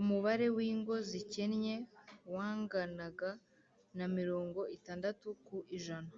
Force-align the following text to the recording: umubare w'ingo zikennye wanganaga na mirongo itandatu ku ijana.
umubare 0.00 0.46
w'ingo 0.56 0.94
zikennye 1.08 1.74
wanganaga 2.34 3.30
na 3.96 4.06
mirongo 4.16 4.60
itandatu 4.76 5.26
ku 5.46 5.56
ijana. 5.76 6.10